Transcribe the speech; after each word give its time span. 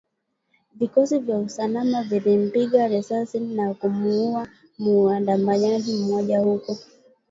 Vikosi 0.75 1.19
vya 1.19 1.37
usalama 1.39 2.03
vilimpiga 2.03 2.87
risasi 2.87 3.39
na 3.39 3.73
kumuuwa 3.73 4.47
muandamanaji 4.79 5.93
mmoja 5.93 6.39
huko 6.39 6.77